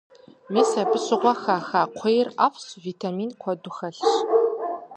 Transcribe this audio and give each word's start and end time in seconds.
Мис 0.53 0.71
абы 0.81 0.97
щыгъуэ 1.03 1.33
хаха 1.41 1.81
кхъуейр 1.91 2.27
ӏэфӏщ, 2.35 2.67
витамин 2.85 3.31
куэду 3.41 3.73
хэлъщ. 3.75 4.09